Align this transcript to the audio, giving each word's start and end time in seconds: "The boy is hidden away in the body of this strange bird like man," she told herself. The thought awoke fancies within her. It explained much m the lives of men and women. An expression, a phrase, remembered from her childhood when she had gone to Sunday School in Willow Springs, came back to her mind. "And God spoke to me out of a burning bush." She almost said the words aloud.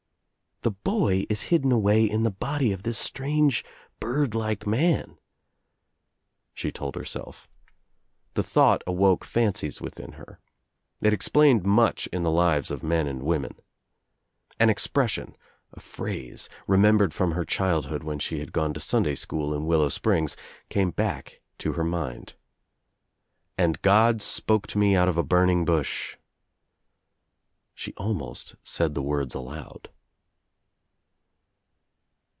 "The 0.63 0.69
boy 0.69 1.25
is 1.27 1.43
hidden 1.49 1.71
away 1.71 2.05
in 2.05 2.21
the 2.21 2.29
body 2.29 2.71
of 2.71 2.83
this 2.83 2.99
strange 2.99 3.65
bird 3.99 4.35
like 4.35 4.67
man," 4.67 5.17
she 6.53 6.71
told 6.71 6.93
herself. 6.95 7.47
The 8.35 8.43
thought 8.43 8.83
awoke 8.85 9.23
fancies 9.25 9.81
within 9.81 10.11
her. 10.11 10.39
It 11.01 11.13
explained 11.13 11.63
much 11.65 12.07
m 12.13 12.21
the 12.21 12.29
lives 12.29 12.69
of 12.69 12.83
men 12.83 13.07
and 13.07 13.23
women. 13.23 13.55
An 14.59 14.69
expression, 14.69 15.35
a 15.73 15.79
phrase, 15.79 16.47
remembered 16.67 17.11
from 17.11 17.31
her 17.31 17.43
childhood 17.43 18.03
when 18.03 18.19
she 18.19 18.37
had 18.37 18.53
gone 18.53 18.75
to 18.75 18.79
Sunday 18.79 19.15
School 19.15 19.55
in 19.55 19.65
Willow 19.65 19.89
Springs, 19.89 20.37
came 20.69 20.91
back 20.91 21.41
to 21.57 21.71
her 21.73 21.83
mind. 21.83 22.35
"And 23.57 23.81
God 23.81 24.21
spoke 24.21 24.67
to 24.67 24.77
me 24.77 24.95
out 24.95 25.07
of 25.09 25.17
a 25.17 25.23
burning 25.23 25.65
bush." 25.65 26.17
She 27.73 27.95
almost 27.95 28.53
said 28.63 28.93
the 28.93 29.01
words 29.01 29.33
aloud. 29.33 29.89